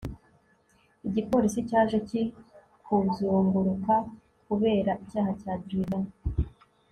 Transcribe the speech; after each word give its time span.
igipolisi 1.07 1.59
cyaje 1.69 1.97
kikuzunguruka 2.07 3.93
kubera 4.45 4.91
icyaha 5.03 5.31
cya 5.41 5.53
drivin 5.65 6.05